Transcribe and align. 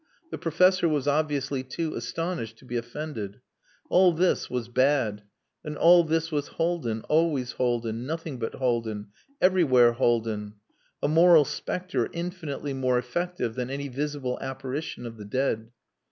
The 0.31 0.39
professor 0.39 0.89
was 0.89 1.07
obviously 1.07 1.61
too 1.61 1.93
astonished 1.93 2.57
to 2.57 2.65
be 2.65 2.75
offended. 2.75 3.39
All 3.87 4.11
this 4.11 4.49
was 4.49 4.67
bad. 4.67 5.21
And 5.63 5.77
all 5.77 6.03
this 6.03 6.31
was 6.31 6.47
Haldin, 6.57 7.01
always 7.03 7.51
Haldin 7.51 8.07
nothing 8.07 8.39
but 8.39 8.55
Haldin 8.55 9.09
everywhere 9.39 9.91
Haldin: 9.93 10.53
a 11.03 11.07
moral 11.07 11.45
spectre 11.45 12.09
infinitely 12.13 12.73
more 12.73 12.97
effective 12.97 13.53
than 13.53 13.69
any 13.69 13.89
visible 13.89 14.39
apparition 14.41 15.05
of 15.05 15.17
the 15.17 15.25
dead. 15.25 15.69